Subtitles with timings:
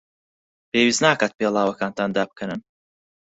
[0.71, 2.61] پێویست ناکات پێڵاوەکانتان دابکەنن.